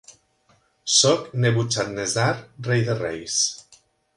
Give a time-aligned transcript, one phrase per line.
[0.93, 2.33] Sóc Nebuchadnezzar,
[2.71, 3.37] rei de reis.